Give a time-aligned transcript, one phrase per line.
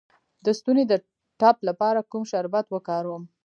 [0.45, 0.93] د ستوني د
[1.39, 3.23] ټپ لپاره کوم شربت وکاروم؟